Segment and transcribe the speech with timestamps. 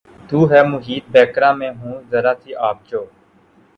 [0.29, 3.01] تو ہے محیط بیکراں میں ہوں ذرا سی آب جو